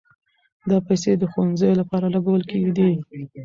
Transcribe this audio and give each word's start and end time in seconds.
دا 0.69 0.77
پيسې 0.87 1.11
د 1.17 1.23
ښوونځيو 1.31 1.79
لپاره 1.81 2.05
لګول 2.15 2.41
کېدې. 2.49 2.89